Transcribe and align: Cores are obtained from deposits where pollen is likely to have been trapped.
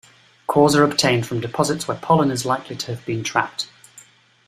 Cores 0.47 0.73
are 0.73 0.81
obtained 0.83 1.27
from 1.27 1.41
deposits 1.41 1.87
where 1.87 1.95
pollen 1.95 2.31
is 2.31 2.43
likely 2.43 2.75
to 2.75 2.95
have 2.95 3.05
been 3.05 3.23
trapped. 3.23 3.67